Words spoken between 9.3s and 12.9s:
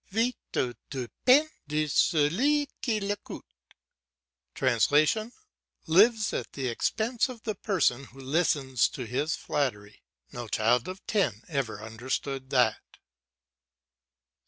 flattery"). No child of ten ever understood that.